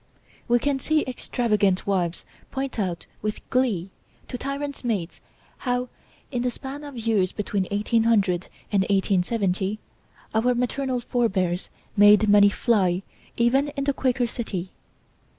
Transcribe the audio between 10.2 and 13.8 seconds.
our maternal forebears made money fly, even